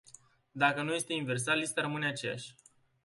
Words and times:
Dacă 0.51 0.81
nu 0.81 0.93
este 0.93 1.13
inversat, 1.13 1.57
lista 1.57 1.81
rămâne 1.81 2.07
aceeași. 2.07 2.55